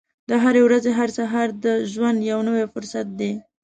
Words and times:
د 0.29 0.31
هرې 0.43 0.61
ورځې 0.65 0.91
هر 0.99 1.09
سهار 1.17 1.47
د 1.65 1.65
ژوند 1.91 2.17
یو 2.31 2.39
نوی 2.47 2.63
فرصت 2.73 3.07
دی. 3.19 3.31